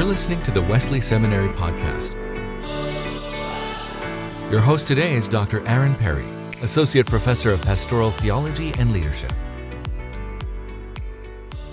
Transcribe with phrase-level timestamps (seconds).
[0.00, 2.14] You're listening to the Wesley Seminary Podcast.
[4.50, 5.62] Your host today is Dr.
[5.66, 6.24] Aaron Perry,
[6.62, 9.30] Associate Professor of Pastoral Theology and Leadership.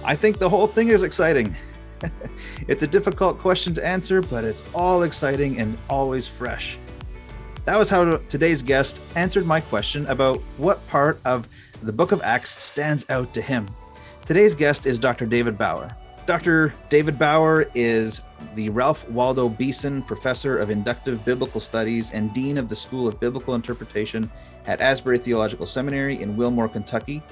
[0.04, 1.55] I think the whole thing is exciting.
[2.67, 6.78] it's a difficult question to answer, but it's all exciting and always fresh.
[7.63, 11.47] That was how today's guest answered my question about what part of
[11.81, 13.69] the book of Acts stands out to him.
[14.25, 15.25] Today's guest is Dr.
[15.25, 15.96] David Bauer.
[16.27, 16.73] Dr.
[16.89, 18.20] David Bauer is
[18.54, 23.18] the Ralph Waldo Beeson Professor of Inductive Biblical Studies and Dean of the School of
[23.18, 24.30] Biblical Interpretation
[24.66, 27.23] at Asbury Theological Seminary in Wilmore, Kentucky.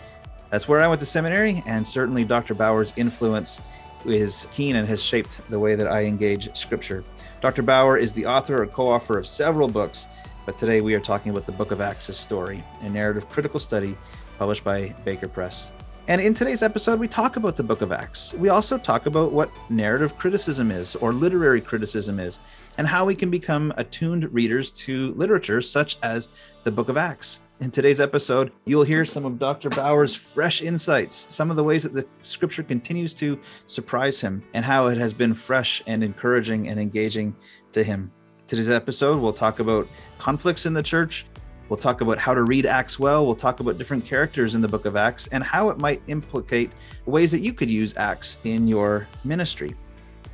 [0.50, 2.54] That's where I went to seminary, and certainly Dr.
[2.54, 3.62] Bauer's influence
[4.06, 7.04] is keen and has shaped the way that I engage Scripture.
[7.42, 7.64] Dr.
[7.64, 10.08] Bauer is the author or co author of several books,
[10.46, 13.98] but today we are talking about the Book of Acts' story, a narrative critical study
[14.38, 15.70] published by Baker Press.
[16.08, 18.36] And in today's episode, we talk about the book of Acts.
[18.36, 22.40] We also talk about what narrative criticism is or literary criticism is,
[22.78, 26.30] and how we can become attuned readers to literature such as
[26.64, 27.40] the book of Acts.
[27.60, 29.70] In today's episode, you'll hear some of Dr.
[29.70, 34.64] Bauer's fresh insights, some of the ways that the scripture continues to surprise him, and
[34.64, 37.36] how it has been fresh and encouraging and engaging
[37.72, 38.12] to him.
[38.46, 39.88] Today's episode, we'll talk about
[40.20, 41.26] conflicts in the church,
[41.70, 43.26] We'll talk about how to read Acts well.
[43.26, 46.72] We'll talk about different characters in the book of Acts and how it might implicate
[47.06, 49.76] ways that you could use Acts in your ministry.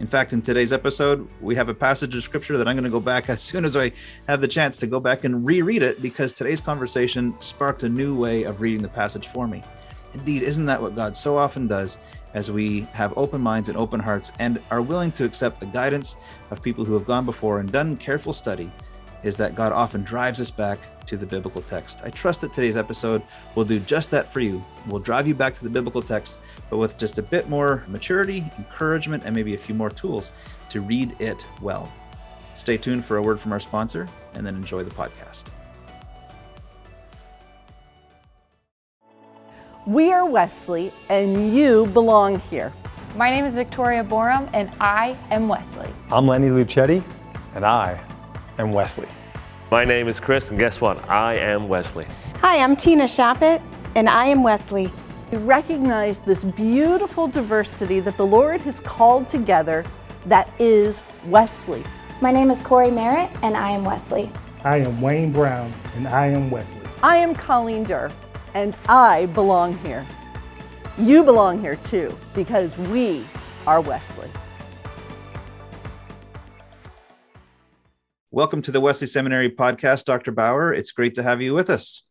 [0.02, 2.90] In fact, in today's episode, we have a passage of scripture that I'm going to
[2.90, 3.94] go back as soon as I
[4.28, 8.16] have the chance to go back and reread it because today's conversation sparked a new
[8.16, 9.64] way of reading the passage for me.
[10.14, 11.98] Indeed, isn't that what God so often does
[12.34, 16.18] as we have open minds and open hearts and are willing to accept the guidance
[16.50, 18.70] of people who have gone before and done careful study?
[19.24, 20.80] Is that God often drives us back
[21.12, 22.00] to the biblical text.
[22.06, 23.22] I trust that today's episode
[23.56, 24.64] will do just that for you.
[24.88, 26.38] We'll drive you back to the biblical text,
[26.70, 30.32] but with just a bit more maturity, encouragement, and maybe a few more tools
[30.70, 31.92] to read it well.
[32.56, 35.48] Stay tuned for a word from our sponsor and then enjoy the podcast.
[39.86, 42.72] We are Wesley, and you belong here.
[43.18, 45.90] My name is Victoria Borum, and I am Wesley.
[46.10, 47.04] I'm Lenny Luchetti,
[47.54, 48.00] and I
[48.60, 49.10] am Wesley.
[49.72, 51.10] My name is Chris, and guess what?
[51.10, 52.06] I am Wesley.
[52.42, 53.62] Hi, I'm Tina Shappett,
[53.96, 54.92] and I am Wesley.
[55.32, 59.86] We recognize this beautiful diversity that the Lord has called together
[60.26, 61.86] that is Wesley.
[62.20, 64.30] My name is Corey Merritt, and I am Wesley.
[64.66, 66.82] I am Wayne Brown, and I am Wesley.
[67.02, 68.12] I am Colleen Derr,
[68.54, 70.06] and I belong here.
[70.98, 73.26] You belong here too, because we
[73.66, 74.30] are Wesley.
[78.34, 80.32] Welcome to the Wesley Seminary podcast, Dr.
[80.32, 80.74] Bauer.
[80.74, 82.04] It's great to have you with us.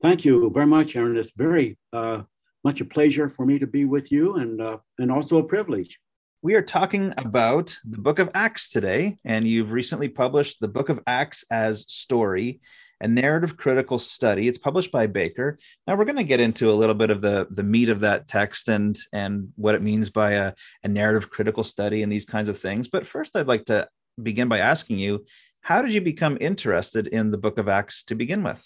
[0.00, 1.18] Thank you very much, Aaron.
[1.18, 2.22] It's very uh,
[2.64, 6.00] much a pleasure for me to be with you and, uh, and also a privilege.
[6.40, 10.88] We are talking about the book of Acts today, and you've recently published the book
[10.88, 12.62] of Acts as story,
[13.02, 14.48] a narrative critical study.
[14.48, 15.58] It's published by Baker.
[15.86, 18.26] Now we're going to get into a little bit of the, the meat of that
[18.26, 22.48] text and, and what it means by a, a narrative critical study and these kinds
[22.48, 22.88] of things.
[22.88, 23.86] But first, I'd like to
[24.22, 25.24] begin by asking you
[25.60, 28.64] how did you become interested in the book of Acts to begin with?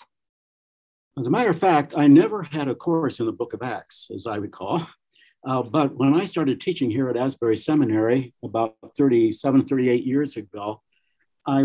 [1.19, 4.09] As a matter of fact, I never had a course in the book of Acts,
[4.15, 4.87] as I recall.
[5.43, 10.83] Uh, but when I started teaching here at Asbury Seminary about 37, 38 years ago,
[11.47, 11.65] I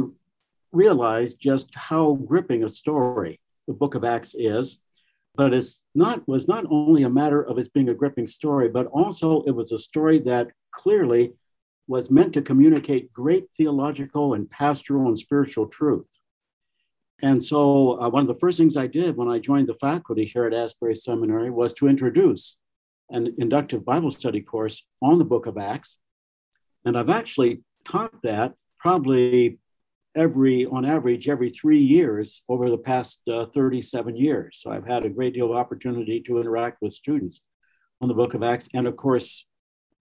[0.72, 4.79] realized just how gripping a story the book of Acts is.
[5.35, 8.88] But it's not was not only a matter of it being a gripping story, but
[8.88, 11.34] also it was a story that clearly
[11.88, 16.09] was meant to communicate great theological and pastoral and spiritual truth.
[17.22, 20.25] And so, uh, one of the first things I did when I joined the faculty
[20.25, 22.57] here at Asbury Seminary was to introduce
[23.09, 25.97] an inductive Bible study course on the book of Acts.
[26.84, 29.59] And I've actually taught that probably
[30.16, 34.59] every, on average, every three years over the past uh, 37 years.
[34.62, 37.41] So I've had a great deal of opportunity to interact with students
[38.01, 38.69] on the book of Acts.
[38.74, 39.45] And of course,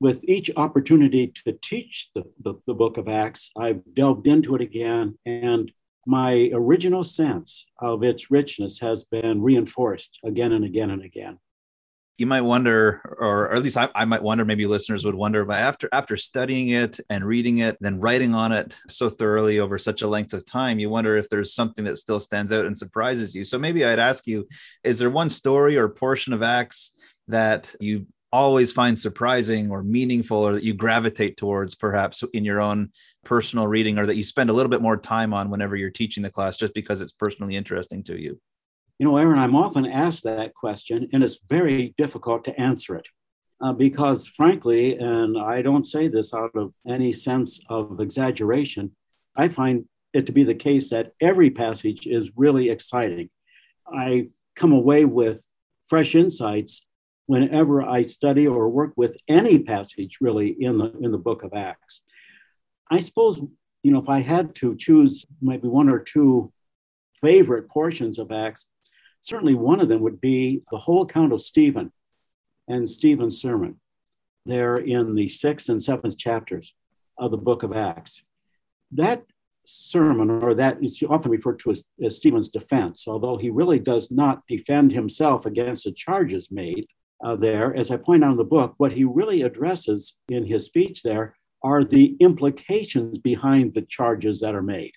[0.04, 4.60] with each opportunity to teach the, the, the, book of Acts, I've delved into it
[4.60, 5.72] again, and
[6.06, 11.38] my original sense of its richness has been reinforced again and again and again.
[12.18, 15.56] You might wonder, or, at least I, I, might wonder, maybe listeners would wonder, but
[15.56, 20.02] after after studying it and reading it, then writing on it so thoroughly over such
[20.02, 23.34] a length of time, you wonder if there's something that still stands out and surprises
[23.34, 23.42] you.
[23.46, 24.46] So maybe I'd ask you,
[24.84, 26.92] is there one story or portion of Acts
[27.28, 32.60] that you always find surprising or meaningful or that you gravitate towards perhaps in your
[32.60, 32.90] own
[33.24, 36.22] personal reading or that you spend a little bit more time on whenever you're teaching
[36.22, 38.40] the class just because it's personally interesting to you?
[38.98, 43.06] You know, Aaron, I'm often asked that question and it's very difficult to answer it.
[43.60, 48.94] uh, because, frankly, and I don't say this out of any sense of exaggeration,
[49.36, 53.30] I find it to be the case that every passage is really exciting.
[53.86, 55.46] I come away with
[55.88, 56.84] fresh insights
[57.26, 61.54] whenever I study or work with any passage really in the in the book of
[61.54, 62.02] Acts.
[62.90, 63.40] I suppose
[63.82, 66.52] you know if I had to choose maybe one or two
[67.20, 68.68] favorite portions of Acts,
[69.20, 71.92] certainly one of them would be the whole account of Stephen
[72.68, 73.80] and Stephen's sermon.
[74.46, 76.74] There in the sixth and seventh chapters
[77.16, 78.22] of the book of Acts.
[78.92, 79.24] That
[79.66, 84.10] sermon, or that is often referred to as, as Stephen's defense, although he really does
[84.10, 86.86] not defend himself against the charges made
[87.24, 87.74] uh, there.
[87.74, 91.34] As I point out in the book, what he really addresses in his speech there
[91.62, 94.92] are the implications behind the charges that are made.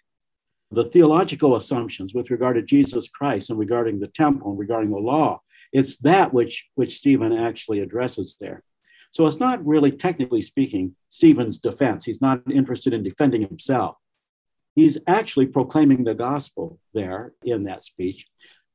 [0.69, 4.97] The theological assumptions with regard to Jesus Christ and regarding the temple and regarding the
[4.97, 5.41] law.
[5.71, 8.63] It's that which, which Stephen actually addresses there.
[9.11, 12.03] So it's not really, technically speaking, Stephen's defense.
[12.03, 13.95] He's not interested in defending himself.
[14.75, 18.27] He's actually proclaiming the gospel there in that speech.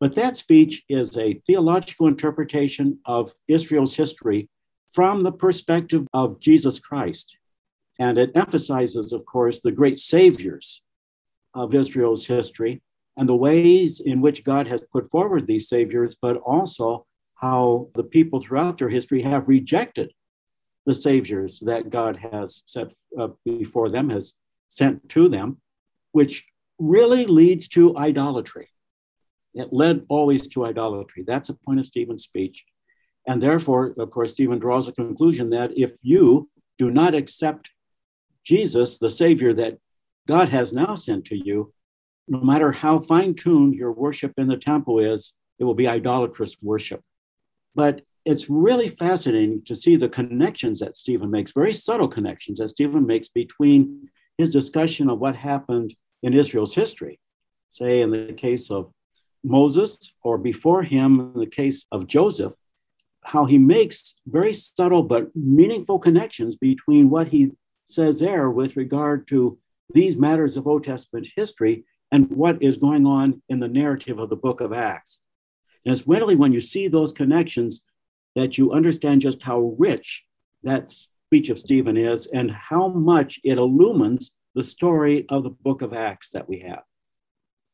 [0.02, 4.48] But that speech is a theological interpretation of Israel's history
[4.90, 7.36] from the perspective of Jesus Christ.
[8.00, 10.82] And it emphasizes, of course, the great saviors
[11.54, 12.82] of Israel's history
[13.16, 17.06] and the ways in which God has put forward these saviors, but also
[17.36, 20.12] how the people throughout their history have rejected
[20.84, 24.34] the saviors that God has set up before them, has
[24.68, 25.60] sent to them,
[26.10, 26.44] which
[26.80, 28.68] really leads to idolatry.
[29.54, 31.24] It led always to idolatry.
[31.26, 32.64] That's a point of Stephen's speech.
[33.26, 37.70] And therefore, of course, Stephen draws a conclusion that if you do not accept
[38.44, 39.78] Jesus, the Savior that
[40.26, 41.72] God has now sent to you,
[42.26, 46.56] no matter how fine tuned your worship in the temple is, it will be idolatrous
[46.62, 47.00] worship.
[47.74, 52.68] But it's really fascinating to see the connections that Stephen makes, very subtle connections that
[52.68, 54.08] Stephen makes between
[54.38, 57.20] his discussion of what happened in Israel's history,
[57.70, 58.92] say in the case of
[59.44, 62.54] Moses, or before him, in the case of Joseph,
[63.24, 67.52] how he makes very subtle but meaningful connections between what he
[67.86, 69.58] says there with regard to
[69.92, 74.28] these matters of Old Testament history and what is going on in the narrative of
[74.28, 75.20] the book of Acts.
[75.84, 77.84] And it's really when you see those connections
[78.34, 80.24] that you understand just how rich
[80.62, 85.82] that speech of Stephen is and how much it illumines the story of the book
[85.82, 86.82] of Acts that we have.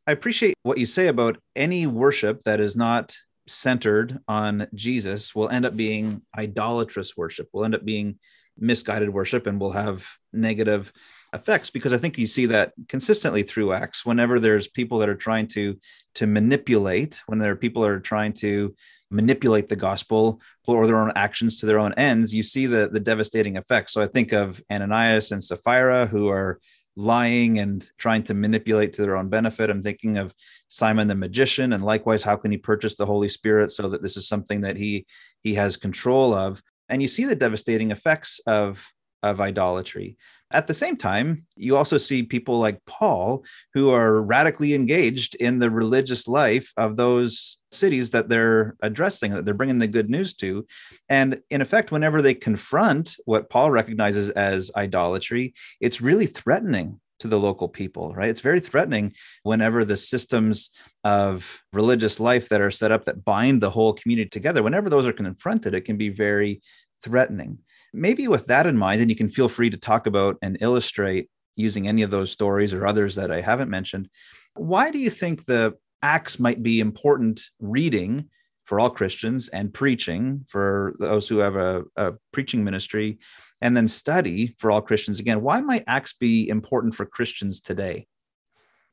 [0.08, 3.14] I appreciate what you say about any worship that is not
[3.46, 8.18] centered on Jesus will end up being idolatrous worship, will end up being
[8.56, 10.94] misguided worship, and will have negative
[11.34, 14.06] effects because I think you see that consistently through Acts.
[14.06, 15.78] Whenever there's people that are trying to
[16.14, 18.74] to manipulate, when there are people that are trying to
[19.10, 23.00] manipulate the gospel or their own actions to their own ends, you see the the
[23.00, 23.92] devastating effects.
[23.92, 26.60] So I think of Ananias and Sapphira who are
[26.98, 29.70] lying and trying to manipulate to their own benefit.
[29.70, 30.34] I'm thinking of
[30.66, 34.16] Simon the magician, and likewise, how can he purchase the Holy Spirit so that this
[34.16, 35.06] is something that he
[35.42, 36.60] he has control of?
[36.88, 38.84] And you see the devastating effects of
[39.22, 40.16] of idolatry.
[40.50, 45.58] At the same time, you also see people like Paul who are radically engaged in
[45.58, 50.34] the religious life of those cities that they're addressing, that they're bringing the good news
[50.36, 50.66] to.
[51.10, 57.28] And in effect, whenever they confront what Paul recognizes as idolatry, it's really threatening to
[57.28, 58.30] the local people, right?
[58.30, 59.12] It's very threatening
[59.42, 60.70] whenever the systems
[61.04, 65.06] of religious life that are set up that bind the whole community together, whenever those
[65.06, 66.62] are confronted, it can be very
[67.02, 67.58] threatening
[67.92, 71.28] maybe with that in mind, and you can feel free to talk about and illustrate
[71.56, 74.08] using any of those stories or others that I haven't mentioned.
[74.54, 78.30] Why do you think the Acts might be important reading
[78.64, 83.18] for all Christians and preaching for those who have a, a preaching ministry,
[83.60, 85.42] and then study for all Christians again?
[85.42, 88.06] Why might Acts be important for Christians today?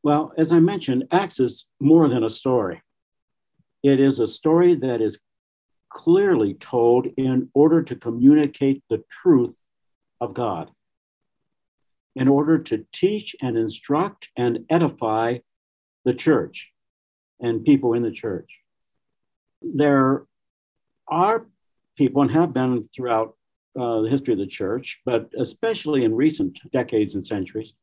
[0.01, 2.81] Well, as I mentioned, Acts is more than a story.
[3.83, 5.19] It is a story that is
[5.95, 9.57] clearly told in order to communicate the truth
[10.19, 10.69] of God,
[12.15, 15.37] in order to teach and instruct and edify
[16.03, 16.71] the church
[17.39, 18.59] and people in the church.
[19.61, 20.25] There
[21.07, 21.47] are
[21.97, 23.37] people, and have been throughout
[23.79, 27.73] uh, the history of the church, but especially in recent decades and centuries,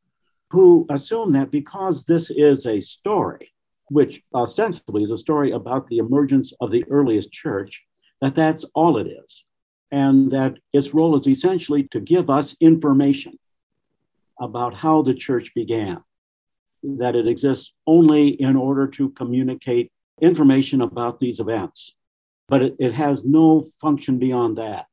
[0.50, 3.52] who assume that because this is a story,
[3.88, 7.82] which ostensibly is a story about the emergence of the earliest church,
[8.22, 9.44] that that's all it is,
[9.90, 13.38] and that its role is essentially to give us information
[14.40, 16.02] about how the church began,
[16.82, 21.96] that it exists only in order to communicate information about these events,
[22.48, 24.86] but it, it has no function beyond that.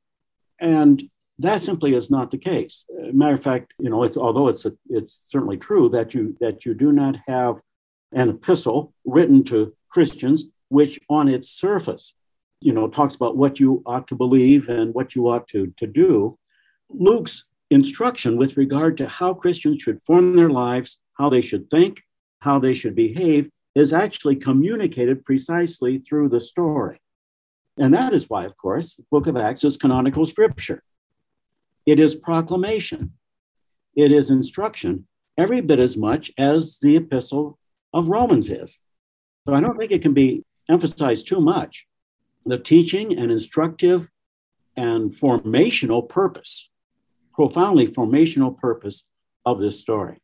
[0.60, 1.04] And
[1.38, 2.86] that simply is not the case.
[3.14, 6.66] Matter of fact, you know, it's although it's a, it's certainly true that you that
[6.66, 7.62] you do not have
[8.12, 12.14] an epistle written to Christians which on its surface,
[12.62, 15.88] you know, talks about what you ought to believe and what you ought to, to
[15.88, 16.38] do.
[16.90, 22.02] Luke's instruction with regard to how Christians should form their lives, how they should think,
[22.40, 27.00] how they should behave, is actually communicated precisely through the story.
[27.78, 30.84] And that is why, of course, the book of Acts is canonical scripture.
[31.86, 33.14] It is proclamation,
[33.96, 37.58] it is instruction, every bit as much as the epistle
[37.94, 38.80] of Romans is.
[39.48, 41.88] So I don't think it can be emphasized too much
[42.46, 44.10] the teaching and instructive
[44.76, 46.70] and formational purpose,
[47.34, 49.08] profoundly formational purpose
[49.46, 50.20] of this story.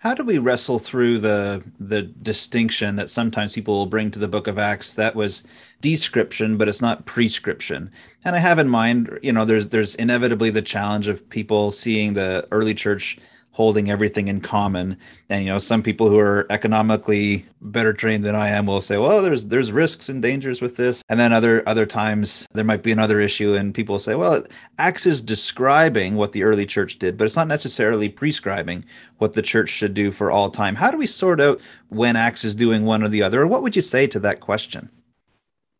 [0.00, 4.28] How do we wrestle through the the distinction that sometimes people will bring to the
[4.28, 5.42] book of Acts that was
[5.80, 7.90] description but it's not prescription?
[8.24, 12.12] And I have in mind, you know, there's there's inevitably the challenge of people seeing
[12.12, 13.18] the early church
[13.52, 14.96] holding everything in common.
[15.28, 18.96] And you know, some people who are economically better trained than I am will say,
[18.96, 22.84] "Well, there's there's risks and dangers with this." And then other other times there might
[22.84, 24.44] be another issue, and people say, "Well,
[24.78, 28.84] Acts is describing what the early church did, but it's not necessarily prescribing
[29.18, 32.44] what the church should do for all time." How do we sort out when Acts
[32.44, 33.42] is doing one or the other?
[33.42, 34.88] Or what would you say to that question?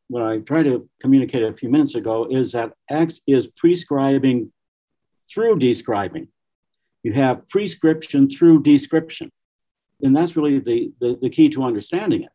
[0.08, 4.50] What I tried to communicate a few minutes ago is that Acts is prescribing
[5.30, 6.28] through describing
[7.08, 9.30] you have prescription through description.
[10.02, 12.32] And that's really the, the, the key to understanding it.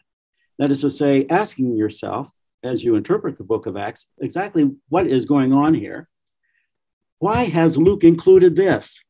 [0.57, 2.27] That is to say, asking yourself
[2.63, 6.09] as you interpret the book of Acts exactly what is going on here.
[7.19, 9.03] Why has Luke included this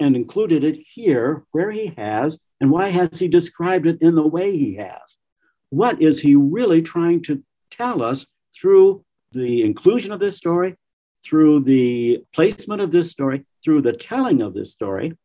[0.00, 2.38] and included it here where he has?
[2.60, 5.18] And why has he described it in the way he has?
[5.68, 8.24] What is he really trying to tell us
[8.54, 10.76] through the inclusion of this story,
[11.24, 15.16] through the placement of this story, through the telling of this story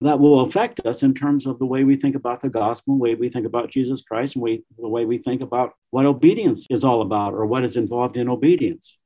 [0.00, 3.02] that will affect us in terms of the way we think about the gospel, the
[3.02, 6.66] way we think about Jesus Christ, and we, the way we think about what obedience
[6.68, 8.98] is all about or what is involved in obedience.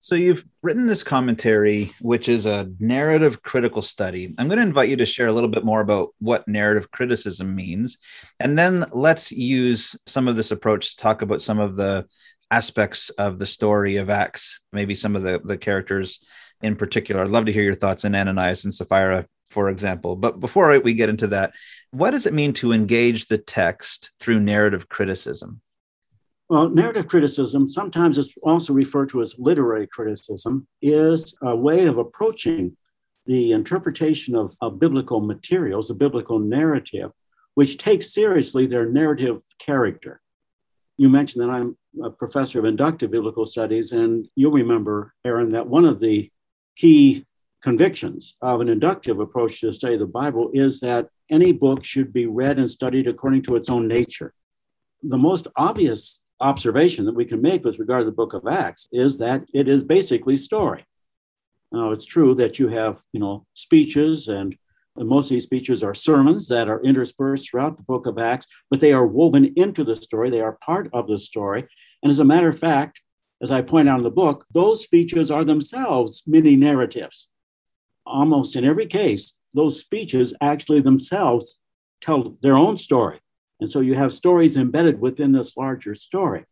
[0.00, 4.34] So, you've written this commentary, which is a narrative critical study.
[4.36, 7.54] I'm going to invite you to share a little bit more about what narrative criticism
[7.54, 7.96] means.
[8.38, 12.06] And then let's use some of this approach to talk about some of the
[12.54, 16.24] aspects of the story of Acts, maybe some of the, the characters
[16.62, 17.22] in particular.
[17.22, 20.14] I'd love to hear your thoughts on Ananias and Sapphira, for example.
[20.14, 21.52] But before we get into that,
[21.90, 25.60] what does it mean to engage the text through narrative criticism?
[26.48, 31.98] Well, narrative criticism, sometimes it's also referred to as literary criticism, is a way of
[31.98, 32.76] approaching
[33.26, 37.10] the interpretation of, of biblical materials, a biblical narrative,
[37.54, 40.20] which takes seriously their narrative character.
[40.96, 45.66] You mentioned that I'm a professor of inductive biblical studies, and you'll remember, Aaron, that
[45.66, 46.30] one of the
[46.76, 47.26] key
[47.62, 51.84] convictions of an inductive approach to the study of the Bible is that any book
[51.84, 54.34] should be read and studied according to its own nature.
[55.02, 58.88] The most obvious observation that we can make with regard to the book of Acts
[58.92, 60.84] is that it is basically story.
[61.72, 64.56] Now, it's true that you have, you know, speeches and
[64.96, 68.80] most of these speeches are sermons that are interspersed throughout the book of Acts, but
[68.80, 70.30] they are woven into the story.
[70.30, 71.66] They are part of the story.
[72.02, 73.00] And as a matter of fact,
[73.42, 77.30] as I point out in the book, those speeches are themselves mini narratives.
[78.06, 81.58] Almost in every case, those speeches actually themselves
[82.00, 83.20] tell their own story.
[83.60, 86.44] And so you have stories embedded within this larger story.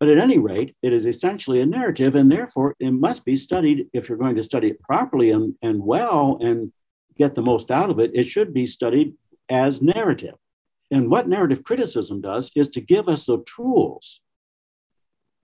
[0.00, 3.88] But at any rate, it is essentially a narrative, and therefore it must be studied
[3.92, 6.72] if you're going to study it properly and, and well and
[7.18, 8.12] get the most out of it.
[8.14, 9.14] It should be studied
[9.48, 10.34] as narrative.
[10.90, 14.20] And what narrative criticism does is to give us the tools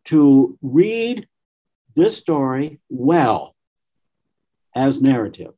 [0.07, 1.27] to read
[1.95, 3.55] this story well
[4.75, 5.53] as narrative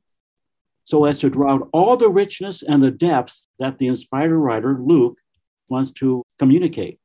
[0.84, 4.78] so as to draw out all the richness and the depth that the inspired writer
[4.80, 5.18] Luke
[5.68, 7.00] wants to communicate.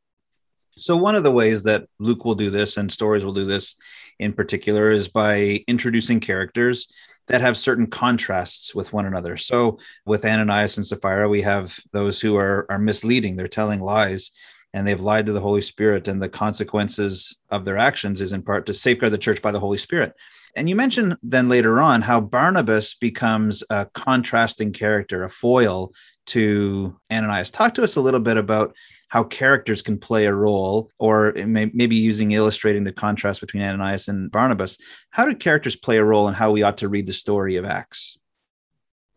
[0.77, 3.75] So, one of the ways that Luke will do this and stories will do this
[4.19, 6.91] in particular is by introducing characters
[7.27, 9.37] that have certain contrasts with one another.
[9.37, 14.31] So, with Ananias and Sapphira, we have those who are, are misleading, they're telling lies
[14.73, 18.41] and they've lied to the Holy Spirit, and the consequences of their actions is in
[18.41, 20.13] part to safeguard the church by the Holy Spirit.
[20.55, 25.93] And you mentioned then later on how Barnabas becomes a contrasting character, a foil
[26.27, 27.51] to Ananias.
[27.51, 28.75] Talk to us a little bit about
[29.07, 34.31] how characters can play a role, or maybe using illustrating the contrast between Ananias and
[34.31, 34.77] Barnabas.
[35.09, 37.65] How do characters play a role in how we ought to read the story of
[37.65, 38.17] Acts?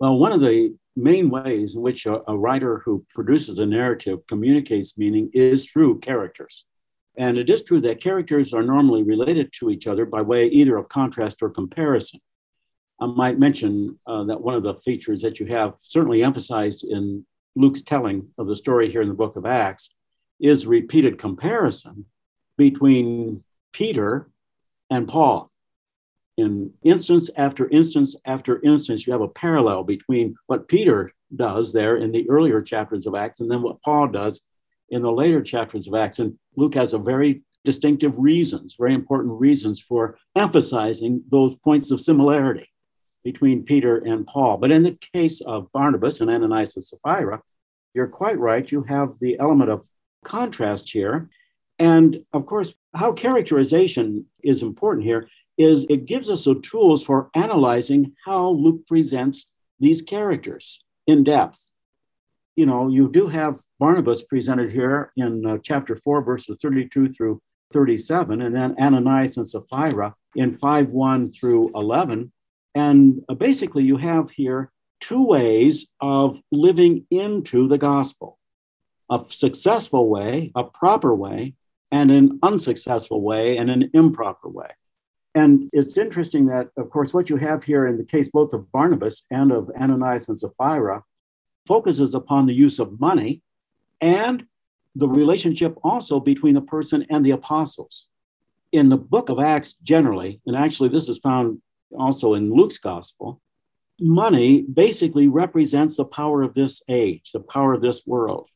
[0.00, 4.20] Well, one of the main ways in which a, a, writer who produces a narrative
[4.28, 6.64] communicates meaning is through characters.
[7.16, 10.76] And it is true that characters are normally related to each other by way either
[10.76, 12.20] of contrast or comparison.
[13.00, 17.26] I might mention uh, that one of the features that you have certainly emphasized in
[17.56, 19.90] Luke's telling of the story here in the book of Acts
[20.40, 22.06] is repeated comparison
[22.56, 24.30] between Peter
[24.90, 25.50] and Paul.
[26.36, 31.96] In instance after instance after instance, you have a parallel between what Peter does there
[31.96, 34.40] in the earlier chapters of Acts and then what Paul does
[34.88, 36.18] in the later chapters of Acts.
[36.18, 42.00] And Luke has a very distinctive reasons, very important reasons for emphasizing those points of
[42.00, 42.68] similarity
[43.22, 44.58] between Peter and Paul.
[44.58, 47.40] But in the case of Barnabas and Ananias and Sapphira,
[47.94, 48.70] you're quite right.
[48.70, 49.84] You have the element of
[50.24, 51.30] contrast here.
[51.78, 57.30] And of course, how characterization is important here is it gives us the tools for
[57.34, 61.70] analyzing how Luke presents these characters in depth.
[62.56, 67.42] You know, you do have Barnabas presented here in uh, chapter 4, verses 32 through
[67.72, 72.32] 37, and then Ananias and Sapphira in 5 1 through 11.
[72.74, 74.70] And uh, basically, you have here
[75.00, 78.38] two ways of living into the gospel
[79.10, 81.54] a successful way, a proper way,
[81.92, 84.70] and an unsuccessful way and an improper way.
[85.34, 88.70] And it's interesting that, of course, what you have here in the case both of
[88.70, 91.02] Barnabas and of Ananias and Sapphira
[91.66, 93.42] focuses upon the use of money
[94.00, 94.46] and
[94.94, 98.08] the relationship also between the person and the apostles.
[98.70, 101.60] In the book of Acts, generally, and actually this is found
[101.98, 103.40] also in Luke's gospel,
[104.00, 108.48] money basically represents the power of this age, the power of this world.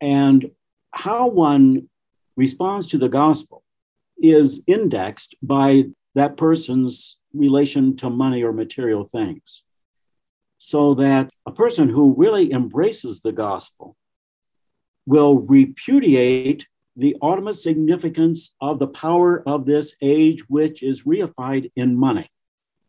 [0.00, 0.50] And
[0.94, 1.88] how one
[2.36, 3.62] responds to the gospel
[4.18, 9.62] is indexed by that person's relation to money or material things.
[10.58, 13.96] So that a person who really embraces the gospel
[15.06, 16.66] will repudiate
[16.96, 22.28] the ultimate significance of the power of this age, which is reified in money,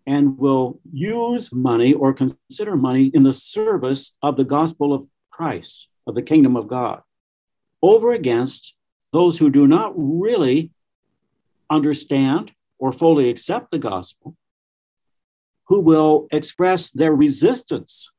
[0.05, 5.87] and will use money or consider money in the service of the gospel of Christ,
[6.05, 7.01] of the kingdom of God,
[7.81, 8.73] over against
[9.13, 10.71] those who do not really
[11.69, 12.51] understand
[12.83, 14.35] or fully accept the gospel,
[15.69, 18.11] who will express their resistance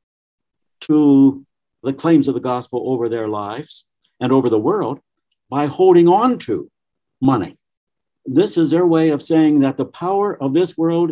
[0.80, 1.44] to
[1.82, 3.84] the claims of the gospel over their lives
[4.20, 5.00] and over the world
[5.50, 6.66] by holding on to
[7.20, 7.58] money.
[8.24, 11.10] This is their way of saying that the power of this world,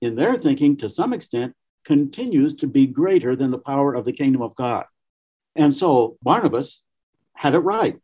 [0.00, 4.12] in their thinking, to some extent, continues to be greater than the power of the
[4.12, 4.86] kingdom of God.
[5.54, 6.82] And so Barnabas
[7.34, 7.96] had it right.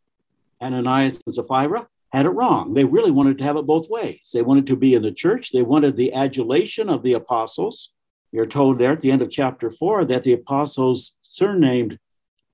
[0.61, 2.73] Ananias and Sapphira had it wrong.
[2.73, 4.31] They really wanted to have it both ways.
[4.33, 7.91] They wanted to be in the church, they wanted the adulation of the apostles.
[8.31, 11.99] You're told there at the end of chapter four that the apostles surnamed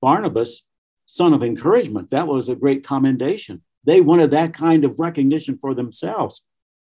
[0.00, 0.64] Barnabas
[1.06, 2.10] son of encouragement.
[2.10, 3.62] That was a great commendation.
[3.84, 6.44] They wanted that kind of recognition for themselves.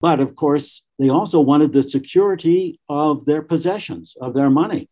[0.00, 4.88] But of course, they also wanted the security of their possessions, of their money.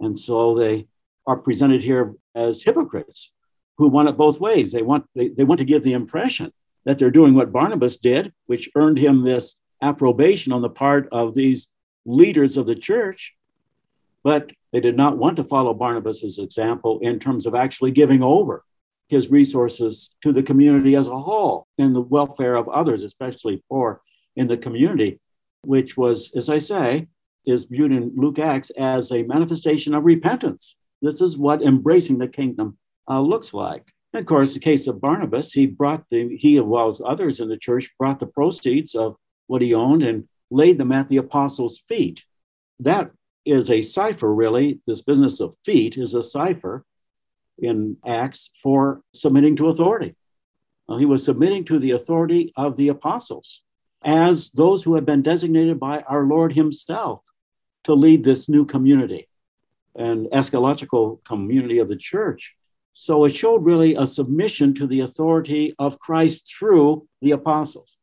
[0.00, 0.86] And so they
[1.26, 3.32] are presented here as hypocrites
[3.78, 4.72] who want it both ways.
[4.72, 6.52] They want, they, they want to give the impression
[6.86, 11.34] that they're doing what Barnabas did, which earned him this approbation on the part of
[11.34, 11.68] these
[12.06, 13.34] leaders of the church.
[14.22, 18.64] But they did not want to follow Barnabas's example in terms of actually giving over
[19.08, 24.00] his resources to the community as a whole and the welfare of others, especially poor
[24.36, 25.20] in the community,
[25.62, 27.08] which was, as I say,
[27.46, 30.76] is viewed in Luke Acts as a manifestation of repentance.
[31.02, 33.92] This is what embracing the kingdom uh, looks like.
[34.16, 37.38] And of course, the case of Barnabas, he brought the, he as well as others
[37.38, 41.18] in the church brought the proceeds of what he owned and laid them at the
[41.18, 42.24] apostles' feet.
[42.80, 43.10] That
[43.44, 44.80] is a cipher, really.
[44.86, 46.86] This business of feet is a cipher
[47.58, 50.16] in Acts for submitting to authority.
[50.98, 53.60] he was submitting to the authority of the apostles
[54.02, 57.20] as those who have been designated by our Lord Himself
[57.84, 59.28] to lead this new community
[59.94, 62.56] and eschatological community of the church.
[62.98, 67.98] So it showed really a submission to the authority of Christ through the apostles.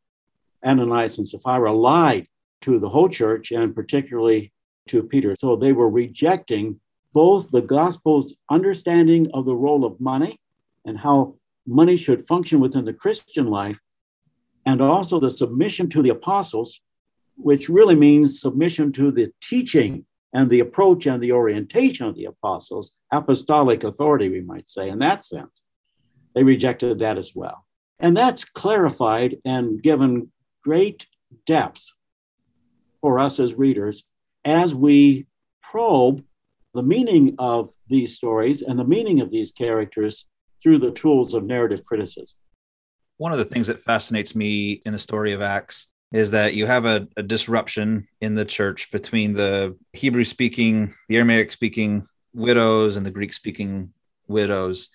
[0.64, 2.28] Ananias and Sapphira lied
[2.60, 4.52] to the whole church and particularly
[4.86, 5.34] to Peter.
[5.36, 6.78] So they were rejecting
[7.12, 10.38] both the gospel's understanding of the role of money
[10.84, 11.34] and how
[11.66, 13.80] money should function within the Christian life,
[14.64, 16.80] and also the submission to the apostles,
[17.36, 22.24] which really means submission to the teaching and the approach and the orientation of the
[22.24, 25.62] apostles, apostolic authority, we might say, in that sense.
[26.34, 27.64] They rejected that as well.
[28.00, 30.32] And that's clarified and given
[30.64, 31.06] great
[31.46, 31.86] depth
[33.00, 34.02] for us as readers
[34.44, 35.26] as we
[35.62, 36.24] probe
[36.74, 40.26] the meaning of these stories and the meaning of these characters
[40.60, 42.36] through the tools of narrative criticism.
[43.18, 46.64] One of the things that fascinates me in the story of Acts is that you
[46.64, 52.94] have a, a disruption in the church between the Hebrew speaking, the Aramaic speaking widows
[52.94, 53.92] and the Greek speaking
[54.28, 54.90] widows.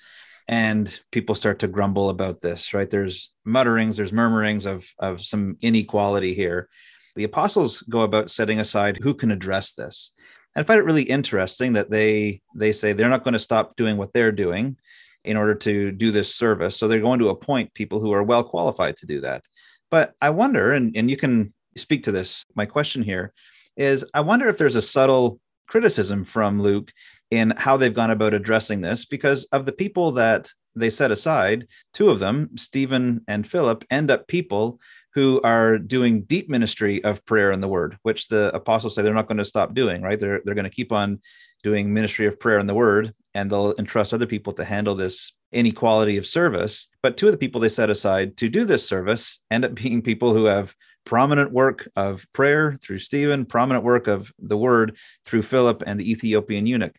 [0.47, 2.89] And people start to grumble about this, right?
[2.89, 6.69] There's mutterings, there's murmurings of, of some inequality here.
[7.17, 10.13] The apostles go about setting aside who can address this.
[10.55, 13.75] And I find it really interesting that they they say they're not going to stop
[13.75, 14.77] doing what they're doing
[15.25, 16.77] in order to do this service.
[16.77, 19.43] So they're going to appoint people who are well qualified to do that.
[19.91, 23.33] But I wonder, and, and you can speak to this, my question here
[23.77, 26.91] is I wonder if there's a subtle criticism from Luke
[27.31, 31.67] in how they've gone about addressing this because of the people that they set aside,
[31.93, 34.79] two of them, Stephen and Philip, end up people
[35.13, 39.13] who are doing deep ministry of prayer and the word, which the apostles say they're
[39.13, 40.19] not going to stop doing, right?
[40.19, 41.21] They're, they're going to keep on
[41.63, 45.33] doing ministry of prayer and the word, and they'll entrust other people to handle this
[45.53, 46.89] inequality of service.
[47.01, 50.01] But two of the people they set aside to do this service end up being
[50.01, 50.75] people who have
[51.05, 56.11] prominent work of prayer through Stephen, prominent work of the word through Philip and the
[56.11, 56.95] Ethiopian eunuch.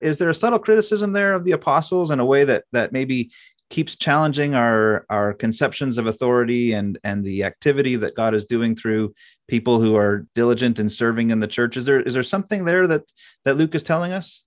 [0.00, 3.32] Is there a subtle criticism there of the apostles in a way that that maybe
[3.68, 8.74] keeps challenging our our conceptions of authority and and the activity that God is doing
[8.74, 9.12] through
[9.46, 11.76] people who are diligent in serving in the church?
[11.76, 13.02] Is there is there something there that
[13.44, 14.46] that Luke is telling us?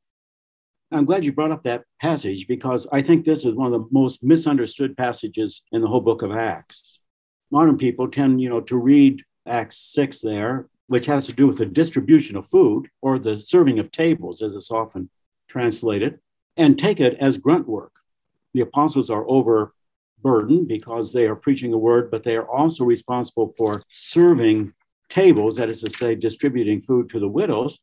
[0.94, 3.88] I'm glad you brought up that passage because I think this is one of the
[3.92, 7.00] most misunderstood passages in the whole book of Acts.
[7.50, 11.58] Modern people tend, you know, to read Acts 6 there, which has to do with
[11.58, 15.10] the distribution of food or the serving of tables, as it's often
[15.50, 16.20] translated,
[16.58, 17.94] and take it as grunt work.
[18.54, 23.52] The apostles are overburdened because they are preaching the word, but they are also responsible
[23.58, 24.74] for serving
[25.10, 27.80] tables, that is to say, distributing food to the widows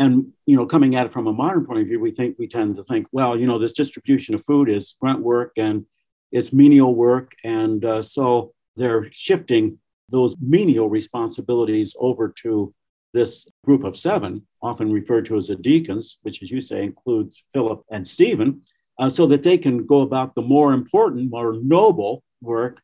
[0.00, 0.12] and
[0.46, 2.76] you know coming at it from a modern point of view we think we tend
[2.76, 5.84] to think well you know this distribution of food is grunt work and
[6.32, 7.32] it's menial work.
[7.44, 9.78] And uh, so they're shifting
[10.10, 12.74] those menial responsibilities over to
[13.12, 17.42] this group of seven often referred to as the deacons which as you say includes
[17.52, 18.62] philip and stephen
[19.00, 22.80] uh, so that they can go about the more important more noble work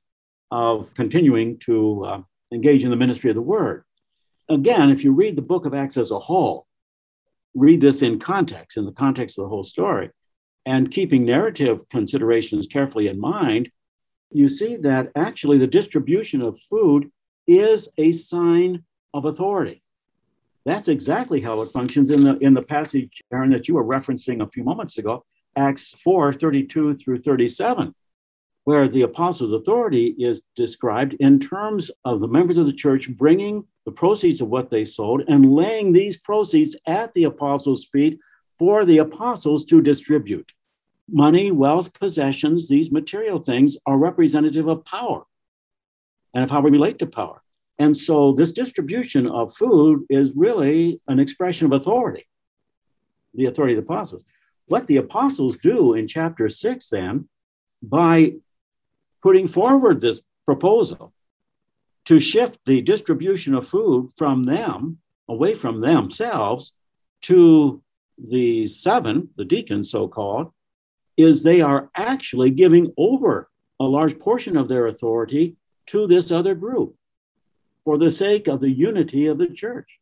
[0.51, 2.21] of continuing to uh,
[2.53, 3.85] engage in the ministry of the word.
[4.49, 6.67] Again if you read the book of acts as a whole
[7.57, 10.11] read this in context, in the context of the whole story,
[10.65, 13.71] and keeping narrative considerations carefully in mind,
[14.31, 17.11] you see that actually the distribution of food
[17.47, 19.83] is a sign of authority.
[20.65, 24.43] That's exactly how it functions in the in the passage, Aaron, that you were referencing
[24.43, 27.95] a few moments ago, Acts 4, 32 through 37
[28.67, 33.65] where the apostles' authority is described in terms of the members of the church bringing
[33.85, 38.19] the proceeds of what they sold and laying these proceeds at the apostles' feet
[38.59, 40.51] for the apostles to distribute.
[41.09, 45.23] Money, wealth, possessions, these material things are representative of power
[46.35, 47.41] and of how we relate to power.
[47.79, 52.27] And so this distribution of food is really an expression of authority,
[53.33, 54.25] the authority of the apostles.
[54.67, 57.29] What the apostles do in chapter six, then,
[57.81, 58.33] by
[59.23, 61.13] putting forward this proposal
[62.07, 64.99] to shift the distribution of food from them,
[65.29, 66.75] away from themselves,
[67.23, 67.83] to
[68.17, 70.53] the seven, the deacons so called,
[71.17, 73.51] is they are actually giving over
[73.81, 76.95] a large portion of their authority to this other group
[77.85, 79.99] for the sake of the unity of the church.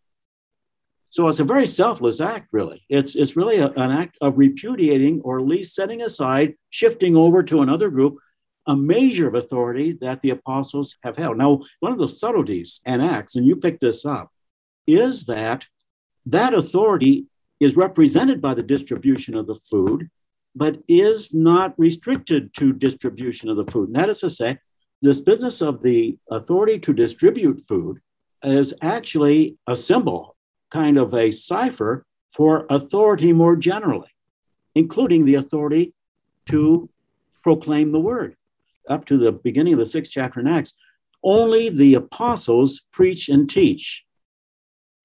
[1.11, 2.85] So it's a very selfless act, really.
[2.89, 7.43] It's, it's really a, an act of repudiating or at least setting aside, shifting over
[7.45, 8.19] to another group
[8.67, 11.37] a measure of authority that the apostles have held.
[11.37, 14.31] Now, one of the subtleties in Acts, and you picked this up,
[14.87, 15.67] is that
[16.27, 17.27] that authority
[17.61, 20.11] is represented by the distribution of the food,
[20.55, 23.89] but is not restricted to distribution of the food.
[23.89, 24.59] And that is to say,
[25.03, 27.99] this business of the authority to distribute food
[28.43, 30.37] is actually a symbol,
[30.71, 34.09] kind of a cipher for authority more generally,
[34.75, 35.93] including the authority
[36.47, 36.89] to
[37.43, 38.37] proclaim the word
[38.89, 40.75] up to the beginning of the sixth chapter in Acts,
[41.23, 44.05] only the apostles preach and teach.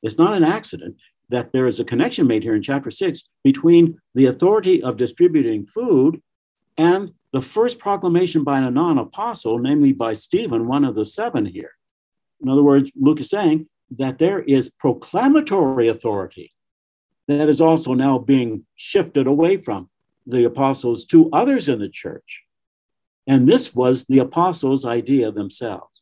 [0.04, 0.98] It's not an accident
[1.30, 5.66] that there is a connection made here in chapter six between the authority of distributing
[5.66, 6.22] food
[6.78, 11.46] and the first proclamation by a non apostle, namely by Stephen, one of the seven
[11.46, 11.72] here.
[12.42, 16.54] In other words, Luke is saying that there is proclamatory authority
[17.28, 19.90] that is also now being shifted away from
[20.26, 22.44] the apostles to others in the church.
[23.30, 26.02] And this was the apostles' idea themselves.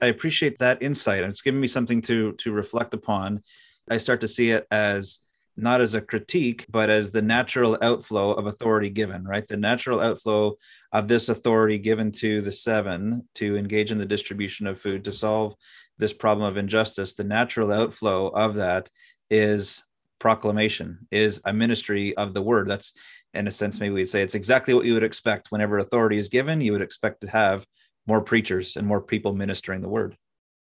[0.00, 1.24] I appreciate that insight.
[1.24, 3.42] It's given me something to to reflect upon.
[3.90, 5.18] I start to see it as
[5.56, 9.46] not as a critique, but as the natural outflow of authority given, right?
[9.46, 10.56] The natural outflow
[10.92, 15.12] of this authority given to the seven to engage in the distribution of food to
[15.12, 15.56] solve
[15.98, 17.14] this problem of injustice.
[17.14, 18.88] The natural outflow of that
[19.30, 19.82] is
[20.20, 22.68] proclamation, is a ministry of the word.
[22.68, 22.92] That's,
[23.34, 26.28] in a sense, maybe we'd say it's exactly what you would expect whenever authority is
[26.28, 26.60] given.
[26.60, 27.64] You would expect to have
[28.06, 30.16] more preachers and more people ministering the word.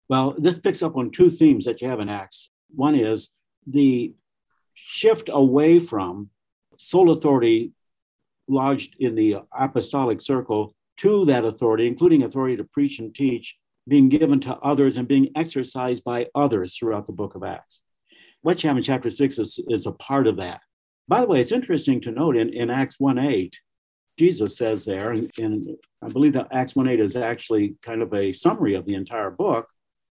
[0.09, 2.51] Well, this picks up on two themes that you have in Acts.
[2.75, 3.31] One is
[3.67, 4.15] the
[4.75, 6.29] shift away from
[6.79, 7.73] sole authority
[8.49, 13.57] lodged in the apostolic circle to that authority, including authority to preach and teach,
[13.89, 17.83] being given to others and being exercised by others throughout the book of Acts.
[18.43, 20.61] What you have in chapter six is, is a part of that.
[21.13, 23.61] By the way, it's interesting to note in, in Acts 1 8,
[24.19, 28.15] Jesus says there, and, and I believe that Acts 1 8 is actually kind of
[28.15, 29.69] a summary of the entire book.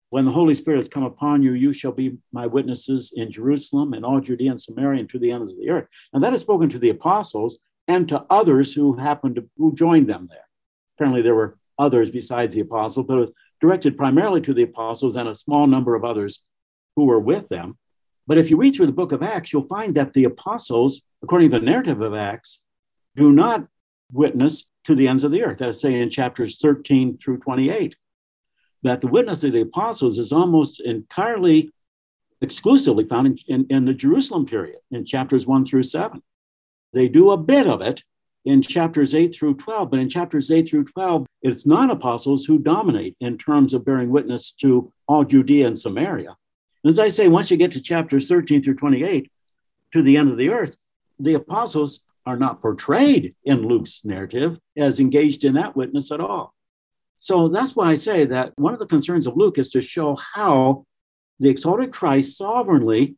[0.09, 3.93] When the Holy Spirit has come upon you, you shall be my witnesses in Jerusalem
[3.93, 5.85] and all Judea and Samaria and to the ends of the earth.
[6.13, 10.09] And that is spoken to the apostles and to others who happened to who joined
[10.09, 10.47] them there.
[10.95, 13.31] Apparently, there were others besides the apostles, but it was
[13.61, 16.41] directed primarily to the apostles and a small number of others
[16.95, 17.77] who were with them.
[18.27, 21.49] But if you read through the book of Acts, you'll find that the apostles, according
[21.51, 22.61] to the narrative of Acts,
[23.15, 23.65] do not
[24.11, 25.59] witness to the ends of the earth.
[25.59, 27.95] That's say in chapters 13 through 28
[28.83, 31.71] that the witness of the apostles is almost entirely
[32.41, 36.21] exclusively found in, in, in, the Jerusalem period in chapters 1 through 7.
[36.93, 38.03] They do a bit of it
[38.45, 42.59] in chapters 8 through 12, but in chapters 8 through 12, it's non apostles who
[42.59, 46.37] dominate in terms of bearing witness to all Judea and Samaria.
[46.87, 49.29] As I say, once you get to chapters 13 through 28,
[49.91, 50.77] to the end of the earth,
[51.19, 56.53] the apostles are not portrayed in Luke's narrative as engaged in that witness at all.
[57.19, 60.17] So that's why I say that one of the concerns of Luke is to show
[60.33, 60.85] how
[61.39, 63.15] the exalted Christ sovereignly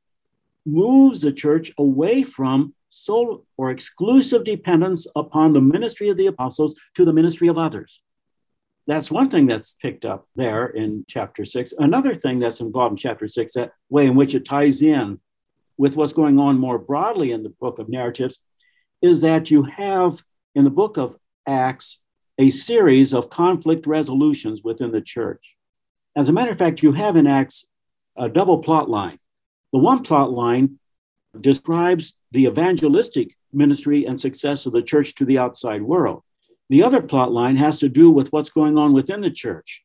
[0.66, 6.76] moves the church away from sole or exclusive dependence upon the ministry of the apostles
[6.96, 8.02] to the ministry of others.
[8.90, 11.76] That's one thing that's picked up there in chapter six.
[11.78, 15.20] Another thing that's involved in chapter six, that way in which it ties in
[15.78, 18.40] with what's going on more broadly in the book of narratives,
[19.04, 20.24] is that you have
[20.56, 22.02] in the book of Acts
[22.40, 25.56] a series of conflict resolutions within the church.
[26.16, 27.68] As a matter of fact, you have in Acts
[28.18, 29.20] a double plot line.
[29.72, 30.80] The one plot line
[31.40, 36.24] describes the evangelistic ministry and success of the church to the outside world.
[36.70, 39.84] The other plot line has to do with what's going on within the church.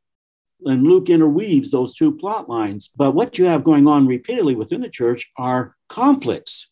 [0.65, 2.91] And Luke interweaves those two plot lines.
[2.97, 6.71] But what you have going on repeatedly within the church are conflicts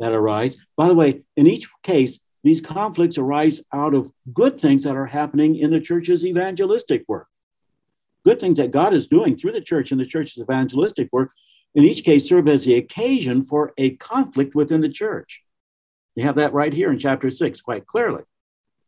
[0.00, 0.58] that arise.
[0.76, 5.06] By the way, in each case, these conflicts arise out of good things that are
[5.06, 7.28] happening in the church's evangelistic work.
[8.24, 11.30] Good things that God is doing through the church and the church's evangelistic work,
[11.74, 15.42] in each case, serve as the occasion for a conflict within the church.
[16.14, 18.22] You have that right here in chapter six quite clearly.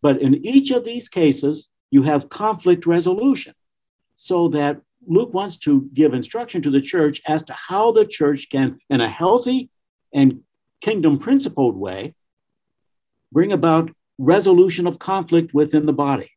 [0.05, 3.55] But in each of these cases, you have conflict resolution
[4.17, 8.51] so that Luke wants to give instruction to the church as to how the church
[8.51, 9.71] can, in a healthy
[10.13, 10.43] and
[10.83, 12.15] kingdom principled way,
[13.33, 16.31] bring about resolution of conflict within the body.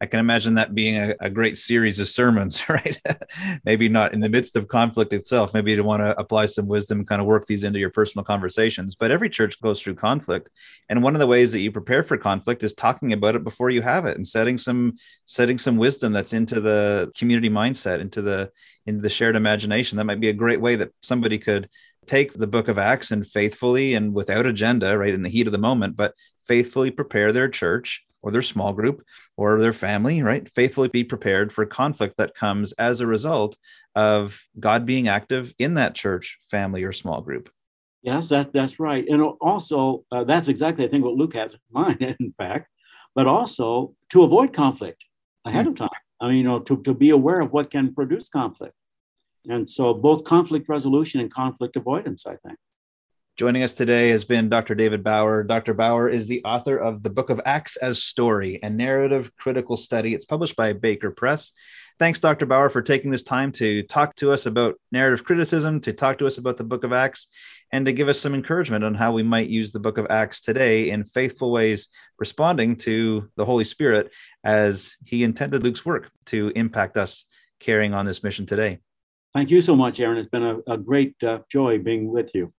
[0.00, 3.00] I can imagine that being a, a great series of sermons, right?
[3.64, 5.54] maybe not in the midst of conflict itself.
[5.54, 8.94] Maybe you want to apply some wisdom, kind of work these into your personal conversations.
[8.94, 10.50] But every church goes through conflict,
[10.88, 13.70] and one of the ways that you prepare for conflict is talking about it before
[13.70, 18.20] you have it, and setting some setting some wisdom that's into the community mindset, into
[18.20, 18.50] the
[18.84, 19.96] into the shared imagination.
[19.96, 21.68] That might be a great way that somebody could
[22.06, 25.52] take the book of Acts and faithfully and without agenda, right, in the heat of
[25.52, 26.14] the moment, but
[26.46, 29.04] faithfully prepare their church or their small group
[29.36, 30.52] or their family, right?
[30.52, 33.56] Faithfully be prepared for conflict that comes as a result
[33.94, 37.48] of God being active in that church, family, or small group.
[38.02, 39.06] Yes, that, that's right.
[39.08, 42.68] And also, uh, that's exactly, I think, what Luke has in mind, in fact,
[43.14, 45.04] but also to avoid conflict
[45.44, 45.70] ahead mm-hmm.
[45.70, 46.00] of time.
[46.20, 48.74] I mean, you know, to, to be aware of what can produce conflict.
[49.48, 52.58] And so both conflict resolution and conflict avoidance, I think.
[53.36, 54.74] Joining us today has been Dr.
[54.74, 55.44] David Bauer.
[55.44, 55.74] Dr.
[55.74, 60.14] Bauer is the author of The Book of Acts as Story, a narrative critical study.
[60.14, 61.52] It's published by Baker Press.
[61.98, 62.46] Thanks, Dr.
[62.46, 66.26] Bauer, for taking this time to talk to us about narrative criticism, to talk to
[66.26, 67.26] us about the Book of Acts,
[67.70, 70.40] and to give us some encouragement on how we might use the Book of Acts
[70.40, 76.52] today in faithful ways, responding to the Holy Spirit as He intended Luke's work to
[76.56, 77.26] impact us
[77.60, 78.78] carrying on this mission today.
[79.34, 80.16] Thank you so much, Aaron.
[80.16, 82.54] It's been a, a great uh, joy being with you.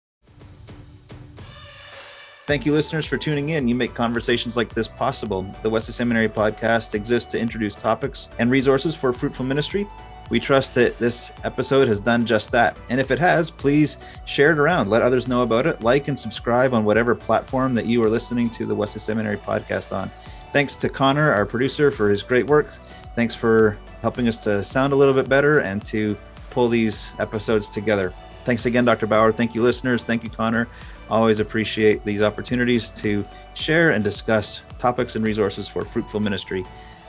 [2.46, 3.66] Thank you, listeners, for tuning in.
[3.66, 5.44] You make conversations like this possible.
[5.62, 9.88] The Wesley Seminary podcast exists to introduce topics and resources for fruitful ministry.
[10.30, 12.78] We trust that this episode has done just that.
[12.88, 14.88] And if it has, please share it around.
[14.88, 15.82] Let others know about it.
[15.82, 19.92] Like and subscribe on whatever platform that you are listening to the Wesley Seminary podcast
[19.92, 20.09] on.
[20.52, 22.70] Thanks to Connor, our producer, for his great work.
[23.16, 26.16] Thanks for helping us to sound a little bit better and to
[26.50, 28.14] pull these episodes together.
[28.44, 29.09] Thanks again, Dr.
[29.09, 29.32] Bauer.
[29.32, 30.04] Thank you, listeners.
[30.04, 30.68] Thank you, Connor.
[31.08, 36.64] Always appreciate these opportunities to share and discuss topics and resources for fruitful ministry.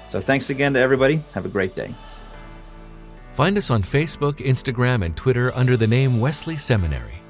[0.05, 1.21] So thanks again to everybody.
[1.33, 1.93] Have a great day.
[3.33, 7.21] Find us on Facebook, Instagram, and Twitter under the name Wesley Seminary.